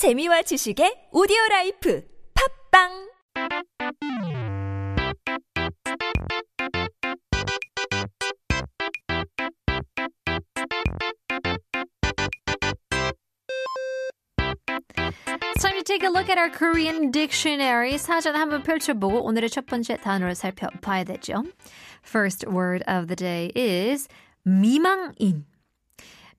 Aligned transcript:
재미와 0.00 0.40
지식의 0.40 1.08
오디오 1.12 1.36
라이프 1.50 2.02
팝빵 2.72 3.10
It's 15.52 15.62
time 15.62 15.76
to 15.76 15.84
take 15.84 16.02
a 16.02 16.08
look 16.08 16.30
at 16.30 16.38
our 16.38 16.48
Korean 16.48 17.10
dictionary. 17.10 17.98
사전 17.98 18.36
한번 18.36 18.62
펼쳐보고 18.62 19.22
오늘의 19.22 19.50
첫 19.50 19.66
번째 19.66 19.98
단어를 19.98 20.34
살펴봐야 20.34 21.04
되죠. 21.04 21.44
First 22.02 22.46
word 22.48 22.82
of 22.88 23.06
the 23.08 23.16
day 23.16 23.52
is 23.54 24.08
미망인. 24.44 25.44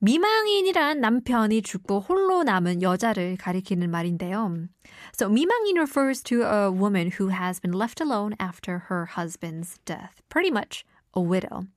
미망인이란 0.02 1.00
남편이 1.00 1.62
죽고 1.62 2.00
홀로 2.00 2.42
남은 2.42 2.82
여자를 2.82 3.36
가리키는 3.36 3.88
말인데요. 3.88 4.66
So 5.14 5.28
미망인 5.28 5.78
refers 5.78 6.24
to 6.24 6.42
a 6.42 6.68
woman 6.68 7.12
who 7.20 7.30
has 7.30 7.60
been 7.60 7.72
left 7.72 8.02
alone 8.02 8.34
after 8.42 8.82
her 8.90 9.06
husband's 9.16 9.78
death. 9.84 10.20
Pretty 10.28 10.50
much 10.50 10.84
a 11.16 11.22
widow. 11.22 11.68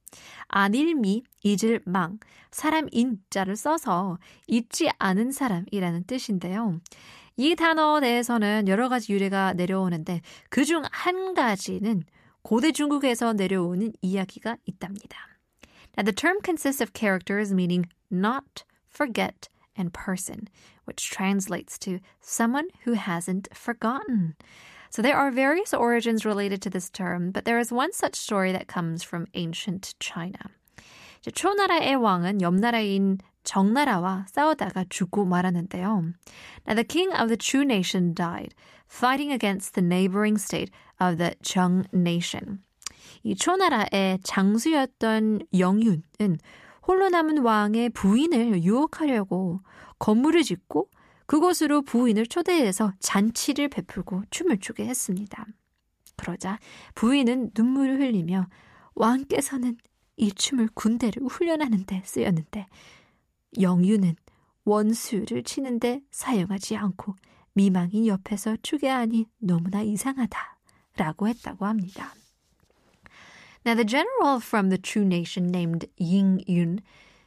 안일미, 0.47 1.21
잊을 1.43 1.81
망, 1.85 2.17
사람 2.49 2.87
인 2.91 3.19
자를 3.29 3.55
써서 3.55 4.17
잊지 4.47 4.89
않은 4.97 5.31
사람이라는 5.31 6.05
뜻인데요. 6.05 6.79
이 7.37 7.55
단어에 7.55 8.01
대해서는 8.01 8.67
여러 8.67 8.89
가지 8.89 9.13
유래가 9.13 9.53
내려오는데 9.53 10.21
그 10.49 10.63
중 10.65 10.81
한 10.91 11.35
가지는 11.35 12.01
고대 12.41 12.71
중국에서 12.71 13.33
내려오는 13.33 13.91
이야기가 14.01 14.57
있답니다. 14.65 15.19
Now, 15.97 16.03
the 16.03 16.11
term 16.13 16.39
consists 16.43 16.81
of 16.81 16.91
characters 16.93 17.53
meaning 17.53 17.87
not, 18.14 18.64
forget, 18.88 19.48
and 19.76 19.92
person, 19.92 20.48
which 20.84 21.10
translates 21.10 21.78
to 21.78 22.00
someone 22.20 22.68
who 22.84 22.92
hasn't 22.94 23.48
forgotten. 23.54 24.34
So 24.90 25.02
there 25.02 25.16
are 25.16 25.30
various 25.30 25.72
origins 25.72 26.24
related 26.24 26.60
to 26.62 26.70
this 26.70 26.90
term, 26.90 27.30
but 27.30 27.44
there 27.44 27.58
is 27.58 27.70
one 27.70 27.92
such 27.92 28.16
story 28.16 28.52
that 28.52 28.66
comes 28.66 29.02
from 29.02 29.28
ancient 29.34 29.94
China. 30.00 30.50
이제 31.20 31.30
초나라의 31.30 31.96
왕은 31.96 32.40
옆나라인 32.40 33.18
정나라와 33.44 34.26
싸우다가 34.28 34.84
죽고 34.88 35.26
말았는데요. 35.26 36.14
Now 36.66 36.74
the 36.74 36.84
king 36.84 37.12
of 37.12 37.28
the 37.28 37.36
Chu 37.36 37.64
nation 37.64 38.14
died, 38.14 38.54
fighting 38.88 39.30
against 39.30 39.74
the 39.74 39.82
neighboring 39.82 40.38
state 40.38 40.70
of 40.98 41.18
the 41.18 41.34
Zheng 41.42 41.86
nation. 41.92 42.62
이 43.22 43.34
초나라의 43.36 44.20
장수였던 44.22 45.46
영윤은 45.52 46.38
홀로 46.87 47.09
남은 47.09 47.39
왕의 47.39 47.89
부인을 47.89 48.63
유혹하려고 48.63 49.61
건물을 49.99 50.43
짓고 50.43 50.89
그곳으로 51.25 51.81
부인을 51.81 52.27
초대해서 52.27 52.93
잔치를 52.99 53.69
베풀고 53.69 54.23
춤을 54.29 54.59
추게 54.59 54.85
했습니다. 54.85 55.45
그러자 56.15 56.59
부인은 56.93 57.51
눈물을 57.55 57.99
흘리며 57.99 58.47
왕께서는 58.93 59.77
이 60.17 60.31
춤을 60.31 60.69
군대를 60.73 61.23
훈련하는데 61.23 62.03
쓰였는데 62.05 62.67
영유는 63.59 64.15
원수를 64.63 65.43
치는데 65.43 66.01
사용하지 66.11 66.77
않고 66.77 67.15
미망인 67.53 68.07
옆에서 68.07 68.57
추게 68.61 68.89
하니 68.89 69.27
너무나 69.39 69.81
이상하다 69.81 70.57
라고 70.97 71.27
했다고 71.27 71.65
합니다. 71.65 72.13
Now, 73.65 73.73
the 73.73 73.83
general 73.83 74.39
from 74.39 74.69
the 74.69 74.77
Chu 74.77 75.03
nation 75.03 75.47
named 75.47 75.89
Ying 75.97 76.43
Yun 76.45 76.81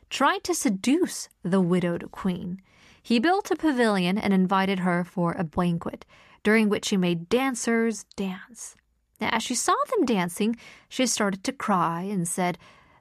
tried 0.09 0.45
to 0.45 0.55
seduce 0.55 1.29
the 1.43 1.61
widowed 1.61 2.13
queen. 2.13 2.63
He 3.03 3.19
built 3.19 3.51
a 3.51 3.57
pavilion 3.57 4.17
and 4.17 4.33
invited 4.33 4.81
her 4.81 5.03
for 5.03 5.33
a 5.33 5.43
banquet, 5.43 6.07
during 6.45 6.69
which 6.69 6.91
he 6.91 6.97
made 6.97 7.29
dancers 7.29 8.05
dance. 8.15 8.77
Now, 9.21 9.31
as 9.33 9.43
she 9.43 9.57
saw 9.57 9.75
them 9.91 10.05
dancing, 10.05 10.57
she 10.89 11.09
started 11.09 11.43
to 11.43 11.53
cry 11.53 12.03
and 12.03 12.29
said, 12.29 12.57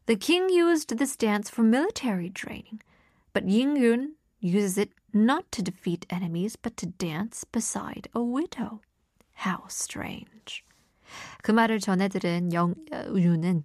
The 0.08 0.16
king 0.16 0.50
used 0.50 0.98
this 0.98 1.16
dance 1.16 1.48
for 1.48 1.62
military 1.62 2.32
training, 2.32 2.82
but 3.34 3.48
Ying 3.48 3.76
Yun 3.78 4.16
uses 4.40 4.80
it 4.80 4.92
not 5.14 5.52
to 5.52 5.62
defeat 5.62 6.08
enemies, 6.10 6.56
but 6.56 6.76
to 6.78 6.88
dance 6.88 7.44
beside 7.44 8.08
a 8.16 8.22
widow. 8.22 8.82
How 9.34 9.66
strange. 9.68 10.64
그 11.42 11.52
말을 11.52 11.80
전해들은 11.80 12.54
영유는 12.54 13.64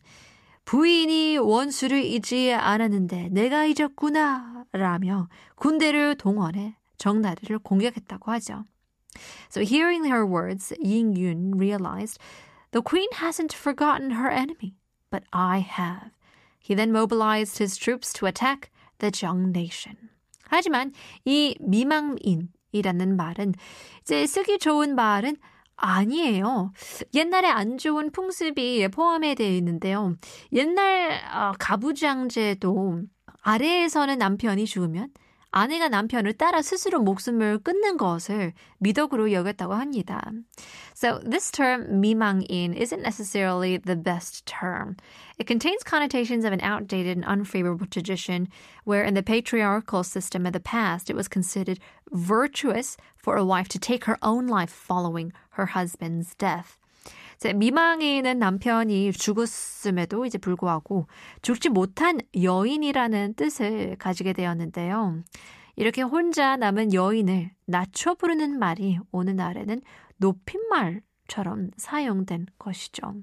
부인이 0.64 1.38
원수를 1.38 2.04
잊지 2.04 2.52
않았는데 2.52 3.30
내가 3.30 3.64
잊었구나 3.64 4.64
라며 4.72 5.28
군대를 5.56 6.16
동원해 6.16 6.76
정나라를 6.98 7.58
공격했다고 7.58 8.30
하죠. 8.32 8.64
So 9.50 9.60
hearing 9.62 10.06
her 10.06 10.24
words, 10.24 10.72
Ying 10.82 11.16
Yun 11.18 11.58
realized 11.58 12.18
the 12.70 12.82
queen 12.82 13.08
hasn't 13.14 13.52
forgotten 13.52 14.12
her 14.12 14.30
enemy, 14.30 14.76
but 15.10 15.24
I 15.32 15.58
have. 15.58 16.12
He 16.58 16.74
then 16.74 16.92
mobilized 16.92 17.58
his 17.58 17.76
troops 17.76 18.12
to 18.14 18.26
attack 18.26 18.70
the 18.98 19.10
Zheng 19.10 19.50
nation. 19.52 20.10
하지만 20.48 20.92
이 21.24 21.56
미망인이라는 21.60 23.16
말은 23.16 23.54
이제 24.02 24.26
쓰기 24.26 24.58
좋은 24.58 24.94
말은 24.94 25.36
아니에요. 25.76 26.72
옛날에 27.14 27.48
안 27.48 27.78
좋은 27.78 28.10
풍습이 28.12 28.88
포함에 28.88 29.34
되어 29.34 29.50
있는데요. 29.56 30.16
옛날 30.52 31.20
어, 31.32 31.52
가부장제도 31.58 33.02
아래에서는 33.42 34.18
남편이 34.18 34.66
죽으면 34.66 35.08
아내가 35.51 35.87
남편을 35.87 36.33
따라 36.33 36.61
스스로 36.61 36.99
목숨을 36.99 37.59
끊는 37.59 37.97
것을 37.97 38.53
미덕으로 38.79 39.31
여겼다고 39.31 39.73
합니다. 39.73 40.21
So 40.93 41.19
this 41.19 41.51
term 41.51 42.01
미망인 42.01 42.73
isn't 42.73 43.01
necessarily 43.01 43.77
the 43.77 43.95
best 43.95 44.45
term. 44.45 44.97
It 45.39 45.47
contains 45.47 45.83
connotations 45.83 46.45
of 46.45 46.53
an 46.53 46.61
outdated 46.61 47.17
and 47.17 47.25
unfavorable 47.25 47.87
tradition 47.87 48.49
where 48.83 49.03
in 49.03 49.13
the 49.13 49.23
patriarchal 49.23 50.03
system 50.03 50.45
of 50.45 50.53
the 50.53 50.59
past 50.59 51.09
it 51.09 51.15
was 51.15 51.27
considered 51.27 51.79
virtuous 52.11 52.97
for 53.15 53.37
a 53.37 53.45
wife 53.45 53.69
to 53.69 53.79
take 53.79 54.05
her 54.05 54.17
own 54.21 54.47
life 54.47 54.71
following 54.71 55.31
her 55.51 55.67
husband's 55.67 56.35
death. 56.35 56.77
미망인은 57.48 58.38
남편이 58.38 59.12
죽었음에도 59.12 60.26
이제 60.26 60.38
불구하고 60.38 61.06
죽지 61.42 61.70
못한 61.70 62.18
여인이라는 62.40 63.34
뜻을 63.34 63.96
가지게 63.98 64.32
되었는데요. 64.32 65.22
이렇게 65.76 66.02
혼자 66.02 66.56
남은 66.56 66.92
여인을 66.92 67.50
낮춰 67.66 68.14
부르는 68.14 68.58
말이 68.58 68.98
오늘날에는 69.10 69.80
높임말처럼 70.18 71.70
사용된 71.76 72.46
것이죠. 72.58 73.22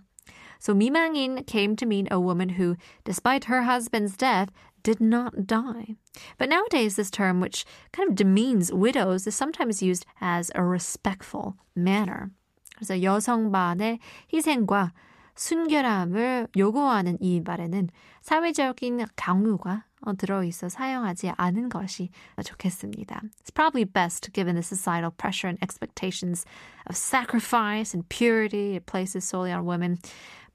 So 0.59 0.73
미망인 0.73 1.45
came 1.47 1.75
to 1.77 1.87
mean 1.87 2.07
a 2.11 2.19
woman 2.19 2.49
who, 2.49 2.75
despite 3.05 3.45
her 3.45 3.63
husband's 3.63 4.17
death, 4.17 4.49
did 4.83 4.99
not 4.99 5.47
die. 5.47 5.95
But 6.37 6.49
nowadays, 6.49 6.95
this 6.95 7.09
term, 7.09 7.39
which 7.39 7.65
kind 7.93 8.09
of 8.09 8.15
demeans 8.15 8.71
widows, 8.71 9.25
is 9.27 9.35
sometimes 9.35 9.81
used 9.81 10.05
as 10.19 10.51
a 10.55 10.63
respectful 10.63 11.55
manner. 11.75 12.31
그래서 12.79 13.03
여성반의 13.03 13.99
희생과 14.33 14.93
순결함을 15.35 16.47
요구하는 16.57 17.17
이 17.19 17.41
말에는 17.41 17.89
사회적인 18.21 19.05
강요가 19.15 19.83
들어있어 20.17 20.69
사용하지 20.69 21.31
않은 21.35 21.67
것이 21.69 22.09
좋겠습니다. 22.43 23.21
It's 23.41 23.53
probably 23.53 23.83
best 23.83 24.31
given 24.31 24.55
the 24.55 24.63
societal 24.63 25.11
pressure 25.11 25.49
and 25.49 25.59
expectations 25.61 26.45
of 26.87 26.95
sacrifice 26.95 27.93
and 27.93 28.07
purity 28.07 28.75
it 28.75 28.85
places 28.85 29.27
solely 29.27 29.51
on 29.51 29.65
women. 29.65 29.99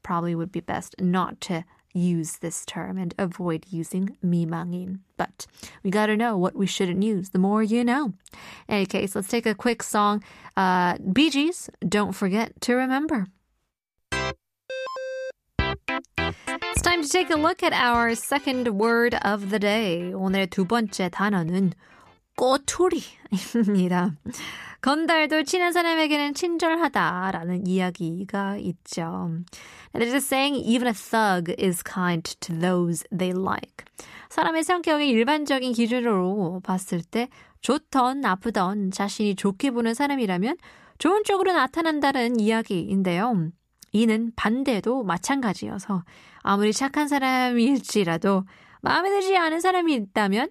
Probably 0.02 0.34
would 0.34 0.50
be 0.50 0.60
best 0.60 0.96
not 0.98 1.40
to 1.48 1.64
use 1.93 2.37
this 2.37 2.65
term 2.65 2.97
and 2.97 3.13
avoid 3.17 3.65
using 3.69 4.17
미망인. 4.23 4.99
But 5.17 5.47
we 5.83 5.89
gotta 5.91 6.15
know 6.15 6.37
what 6.37 6.55
we 6.55 6.67
shouldn't 6.67 7.03
use. 7.03 7.29
The 7.29 7.39
more 7.39 7.63
you 7.63 7.83
know. 7.83 8.13
In 8.67 8.75
any 8.75 8.85
case, 8.85 9.15
let's 9.15 9.27
take 9.27 9.45
a 9.45 9.55
quick 9.55 9.83
song. 9.83 10.23
Uh, 10.55 10.97
Bee 11.11 11.29
Gees, 11.29 11.69
Don't 11.87 12.13
Forget 12.13 12.59
to 12.61 12.75
Remember. 12.75 13.27
It's 16.71 16.81
time 16.81 17.03
to 17.03 17.09
take 17.09 17.29
a 17.29 17.35
look 17.35 17.63
at 17.63 17.73
our 17.73 18.15
second 18.15 18.67
word 18.69 19.15
of 19.15 19.49
the 19.49 19.59
day. 19.59 20.13
오늘의 20.13 20.47
두 20.47 20.65
번째 20.65 21.09
단어는 21.09 21.73
꼬투리입니다. 22.37 24.15
건달도 24.84 25.44
친한 25.44 25.72
사람에게는 25.72 26.34
친절하다라는 26.34 27.66
이야기가 27.66 28.58
있죠. 28.58 29.30
There's 29.94 30.12
a 30.12 30.16
saying, 30.16 30.62
even 30.62 30.88
a 30.88 30.92
thug 30.92 31.50
is 31.58 31.82
kind 31.82 32.22
to 32.40 32.54
those 32.54 33.02
they 33.08 33.32
like. 33.34 33.86
사람의 34.28 34.62
성격의 34.62 35.08
일반적인 35.08 35.72
기준으로 35.72 36.60
봤을 36.62 37.00
때 37.00 37.30
좋던 37.62 38.20
나쁘던 38.20 38.90
자신이 38.90 39.36
좋게 39.36 39.70
보는 39.70 39.94
사람이라면 39.94 40.58
좋은 40.98 41.24
쪽으로 41.24 41.54
나타난다는 41.54 42.38
이야기인데요. 42.38 43.52
이는 43.92 44.32
반대도 44.36 45.02
마찬가지여서 45.02 46.04
아무리 46.42 46.74
착한 46.74 47.08
사람일지라도 47.08 48.44
마음에 48.82 49.08
들지 49.08 49.34
않은 49.34 49.60
사람이 49.60 49.94
있다면 49.94 50.50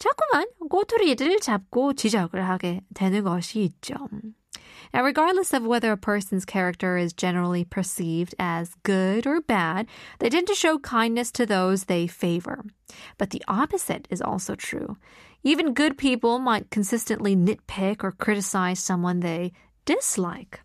자꾸만 0.00 0.46
꼬투리를 0.68 1.40
잡고 1.40 1.94
지적을 1.94 2.48
하게 2.48 2.82
되는 2.94 3.24
것이 3.24 3.60
있죠. 3.60 3.94
Now, 4.92 5.02
regardless 5.02 5.52
of 5.52 5.66
whether 5.66 5.92
a 5.92 5.96
person's 5.96 6.44
character 6.44 6.96
is 6.96 7.12
generally 7.12 7.64
perceived 7.64 8.34
as 8.38 8.74
good 8.82 9.26
or 9.26 9.40
bad, 9.40 9.86
they 10.18 10.28
tend 10.28 10.46
to 10.46 10.54
show 10.54 10.78
kindness 10.78 11.30
to 11.32 11.46
those 11.46 11.84
they 11.84 12.06
favor. 12.06 12.64
But 13.18 13.30
the 13.30 13.42
opposite 13.48 14.06
is 14.10 14.22
also 14.22 14.54
true. 14.54 14.96
Even 15.42 15.74
good 15.74 15.98
people 15.98 16.38
might 16.38 16.70
consistently 16.70 17.36
nitpick 17.36 18.04
or 18.04 18.12
criticize 18.12 18.78
someone 18.78 19.20
they 19.20 19.52
dislike. 19.84 20.60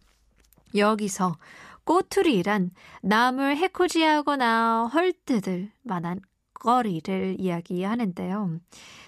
여기서 0.74 1.38
꼬투리란 1.84 2.72
남을 3.02 3.58
해코지하거나 3.58 4.90
헐뜯을 4.94 5.72
만한 5.84 6.22
거리를 6.67 7.37
이야기하는데요. 7.39 8.61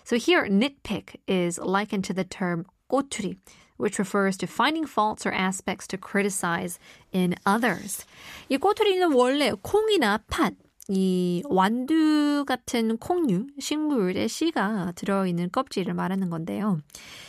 So 0.05 0.17
here, 0.17 0.47
nitpick 0.49 1.19
is 1.27 1.59
likened 1.59 2.07
to 2.07 2.15
the 2.15 2.25
term 2.25 2.65
꼬투리, 2.89 3.37
which 3.79 3.99
refers 3.99 4.37
to 4.39 4.47
finding 4.47 4.87
faults 4.87 5.27
or 5.27 5.35
aspects 5.35 5.89
to 5.89 5.99
criticize 5.99 6.79
in 7.13 7.35
others. 7.45 8.07
이 8.49 8.59
꼬투리는 8.59 9.13
원래 9.13 9.51
콩이나 9.61 10.19
팥, 10.31 10.55
이 10.89 11.43
완두 11.49 12.45
같은 12.47 12.97
콩류, 12.97 13.49
식물의 13.59 14.29
씨가 14.29 14.93
들어있는 14.95 15.51
껍질을 15.51 15.95
말하는 15.95 16.31
건데요. 16.31 16.79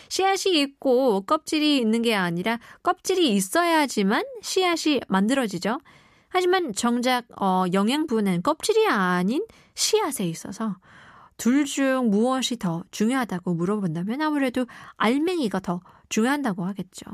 씨앗이 0.09 0.61
있고 0.61 1.21
껍질이 1.21 1.79
있는 1.79 2.03
게 2.03 2.13
아니라 2.13 2.59
껍질이 2.83 3.33
있어야지만 3.33 4.23
씨앗이 4.43 5.01
만들어지죠. 5.07 5.79
하지만 6.28 6.72
정작 6.72 7.26
어, 7.40 7.64
영양분은 7.72 8.43
껍질이 8.43 8.88
아닌 8.88 9.44
씨앗에 9.75 10.26
있어서 10.28 10.76
둘 11.37 11.64
중 11.64 12.11
무엇이 12.11 12.56
더 12.56 12.84
중요하다고 12.90 13.55
물어본다면 13.55 14.20
아무래도 14.20 14.66
알맹이가 14.96 15.61
더 15.61 15.81
중요하다고 16.08 16.64
하겠죠. 16.64 17.05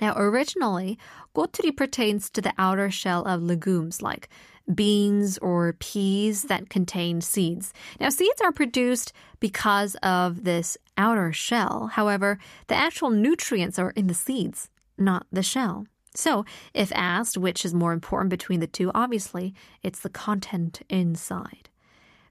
Now, 0.00 0.14
originally, 0.16 0.98
꼬투리 1.34 1.76
pertains 1.76 2.28
to 2.30 2.42
the 2.42 2.52
outer 2.58 2.90
shell 2.90 3.24
of 3.24 3.42
legumes 3.42 4.02
like 4.02 4.28
beans 4.74 5.38
or 5.38 5.74
peas 5.78 6.44
that 6.44 6.68
contain 6.70 7.20
seeds. 7.20 7.72
Now, 8.00 8.08
seeds 8.08 8.40
are 8.42 8.50
produced 8.52 9.12
because 9.38 9.94
of 10.02 10.44
this 10.44 10.76
outer 10.98 11.32
shell. 11.32 11.90
However, 11.92 12.38
the 12.66 12.74
actual 12.74 13.10
nutrients 13.10 13.78
are 13.78 13.90
in 13.90 14.08
the 14.08 14.14
seeds, 14.14 14.68
not 14.98 15.26
the 15.30 15.42
shell. 15.42 15.86
So, 16.17 16.45
if 16.73 16.91
asked 16.95 17.37
which 17.37 17.63
is 17.63 17.75
more 17.75 17.93
important 17.93 18.31
between 18.31 18.59
the 18.59 18.65
two, 18.65 18.89
obviously 18.95 19.53
it's 19.83 20.01
the 20.01 20.09
content 20.09 20.81
inside. 20.89 21.69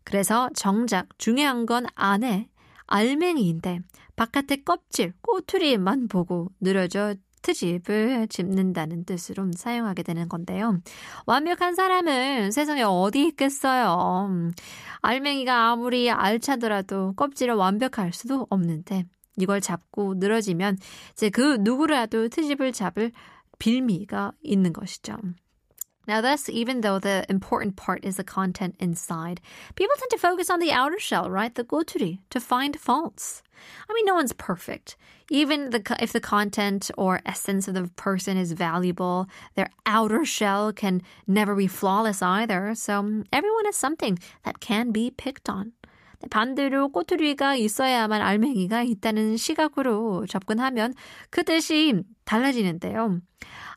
그래서 0.03 0.51
정작 0.55 1.17
중요한 1.19 1.67
건 1.67 1.87
안에 1.95 2.49
알맹이인데 2.89 3.81
바깥의 4.17 4.65
껍질, 4.65 5.13
꼬투리만 5.23 6.09
보고 6.09 6.51
느려져 6.61 7.15
트집을 7.43 8.27
짚는다는 8.29 9.05
뜻으로 9.05 9.53
사용하게 9.55 10.03
되는 10.03 10.29
건데요. 10.29 10.81
완벽한 11.27 11.77
사람은 11.77 12.51
세상에 12.51 12.83
어디 12.83 13.25
있겠어요. 13.29 14.51
알맹이가 15.01 15.71
아무리 15.71 16.11
알차더라도 16.11 17.13
껍질을 17.15 17.55
완벽할 17.55 18.13
수도 18.13 18.49
없는데 18.51 19.05
이걸 19.39 19.61
잡고 19.61 20.15
늘어지면 20.15 20.79
이제 21.13 21.31
그 21.31 21.59
누구라도 21.61 22.29
트집을 22.29 22.73
잡을 22.73 23.13
빌미가 23.60 24.34
있는 24.44 24.74
것이죠. 24.74 25.18
Now, 26.08 26.20
thus, 26.20 26.50
even 26.50 26.82
though 26.82 26.98
the 26.98 27.26
important 27.30 27.76
part 27.76 28.04
is 28.04 28.18
the 28.18 28.24
content 28.24 28.76
inside, 28.80 29.40
people 29.76 29.96
tend 29.98 30.10
to 30.10 30.18
focus 30.18 30.50
on 30.50 30.60
the 30.60 30.72
outer 30.72 31.00
shell, 31.00 31.30
right? 31.30 31.54
The 31.54 31.64
goturi, 31.64 32.20
to 32.32 32.40
find 32.40 32.78
faults. 32.80 33.44
I 33.88 33.94
mean, 33.94 34.06
no 34.06 34.16
one's 34.16 34.34
perfect. 34.34 34.98
Even 35.30 35.70
the, 35.70 35.96
if 36.00 36.12
the 36.12 36.20
content 36.20 36.90
or 36.98 37.22
essence 37.26 37.68
of 37.68 37.76
the 37.76 37.88
person 37.96 38.36
is 38.36 38.54
valuable, 38.54 39.28
their 39.56 39.70
outer 39.86 40.26
shell 40.26 40.74
can 40.74 41.04
never 41.28 41.54
be 41.56 41.68
flawless 41.68 42.24
either. 42.24 42.74
So 42.74 43.24
everyone 43.32 43.66
has 43.66 43.76
something 43.76 44.18
that 44.44 44.60
can 44.60 44.92
be 44.92 45.12
picked 45.12 45.50
on. 45.50 45.74
반대로 46.31 46.89
꼬투리가 46.91 47.57
있어야만 47.57 48.23
알맹이가 48.23 48.83
있다는 48.83 49.37
시각으로 49.37 50.27
접근하면 50.27 50.95
그 51.31 51.45
뜻이 51.45 52.03
달라지는데요. 52.25 53.21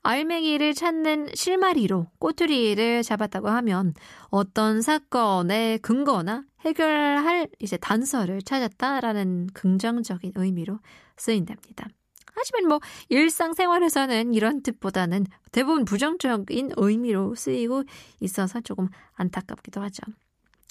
알맹이를 0.01 0.73
찾는 0.73 1.29
실마리로 1.33 2.07
꼬투리를 2.19 3.03
잡았다고 3.03 3.49
하면 3.49 3.93
어떤 4.29 4.81
사건의 4.81 5.79
근거나 5.79 6.43
해결할 6.61 7.47
이제 7.59 7.77
단서를 7.77 8.41
찾았다라는 8.41 9.47
긍정적인 9.53 10.33
의미로 10.35 10.79
쓰인답니다. 11.17 11.87
하지만 12.35 12.67
뭐 12.67 12.79
일상생활에서는 13.09 14.33
이런 14.33 14.61
뜻보다는 14.63 15.25
대부분 15.51 15.83
부정적인 15.83 16.71
의미로 16.77 17.35
쓰이고 17.35 17.83
있어서 18.21 18.61
조금 18.61 18.87
안타깝기도 19.15 19.81
하죠. 19.81 20.03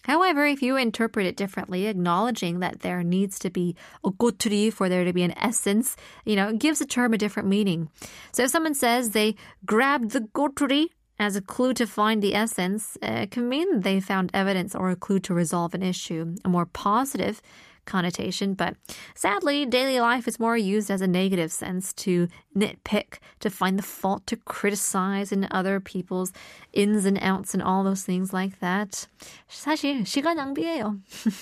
However, 0.05 0.47
if 0.47 0.63
you 0.63 0.77
interpret 0.77 1.27
it 1.27 1.37
differently, 1.37 1.87
acknowledging 1.87 2.61
that 2.61 2.81
there 2.81 3.03
needs 3.03 3.39
to 3.41 3.51
be 3.51 3.77
a 4.05 4.11
goturi 4.11 4.73
for 4.73 4.89
there 4.89 5.05
to 5.05 5.13
be 5.13 5.23
an 5.23 5.37
essence, 5.37 5.97
you 6.25 6.37
know, 6.37 6.49
it 6.49 6.59
gives 6.59 6.81
a 6.81 6.87
term 6.87 7.13
a 7.13 7.19
different 7.19 7.49
meaning. 7.49 7.91
So 8.33 8.45
if 8.45 8.51
someone 8.51 8.75
says 8.75 9.11
they 9.11 9.35
grabbed 9.67 10.13
the 10.13 10.21
goturi 10.21 10.87
as 11.19 11.35
a 11.37 11.43
clue 11.43 11.75
to 11.75 11.87
find 11.87 12.23
the 12.23 12.35
essence, 12.35 12.97
it 13.03 13.33
can 13.33 13.49
mean 13.49 13.81
they 13.81 14.01
found 14.01 14.31
evidence 14.33 14.75
or 14.75 14.91
a 14.91 14.97
clue 14.97 15.19
to 15.21 15.35
resolve 15.35 15.75
an 15.75 15.83
issue. 15.83 16.37
A 16.45 16.49
more 16.49 16.67
positive 16.67 17.43
connotation, 17.88 18.54
but 18.54 18.76
sadly, 19.14 19.66
daily 19.66 20.00
life 20.00 20.28
is 20.28 20.40
more 20.40 20.58
used 20.58 20.90
as 20.90 21.02
a 21.02 21.08
negative 21.08 21.52
sense 21.52 21.92
to 21.94 22.28
nitpick, 22.56 23.20
to 23.40 23.50
find 23.50 23.78
the 23.78 23.84
fault, 23.84 24.26
to 24.28 24.38
criticize 24.38 25.32
in 25.32 25.48
other 25.52 25.80
people's 25.80 26.32
ins 26.72 27.06
and 27.06 27.20
outs 27.22 27.54
and 27.54 27.62
all 27.62 27.84
those 27.84 28.04
things 28.04 28.32
like 28.32 28.60
that. 28.60 29.08
사실 29.50 30.06
시간 30.06 30.38
낭비예요. 30.38 31.00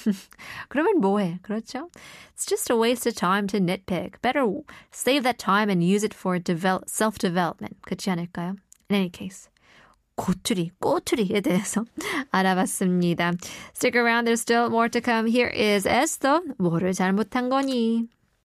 그러면 0.69 0.99
뭐해? 0.99 1.39
그렇죠? 1.43 1.89
It's 2.35 2.45
just 2.45 2.69
a 2.69 2.75
waste 2.75 3.05
of 3.05 3.15
time 3.15 3.47
to 3.47 3.59
nitpick. 3.59 4.19
Better 4.21 4.45
save 4.91 5.23
that 5.23 5.37
time 5.37 5.69
and 5.69 5.83
use 5.83 6.03
it 6.03 6.13
for 6.13 6.39
develop, 6.39 6.89
self-development. 6.89 7.77
그렇지 7.85 8.09
않을까요? 8.09 8.55
In 8.89 8.95
any 8.95 9.09
case. 9.09 9.47
고투리, 10.16 10.70
꼬투리에 10.80 11.40
대해서 11.40 11.84
알아봤습니다. 12.30 13.34
Stick 13.74 13.94
around, 14.00 14.26
there's 14.26 14.40
still 14.40 14.66
more 14.66 14.88
to 14.88 15.00
come. 15.00 15.30
Here 15.30 15.50
is 15.54 15.86
Esther, 15.86 16.40
뭐를 16.58 16.92
잘못한 16.92 17.48
거니? 17.48 18.08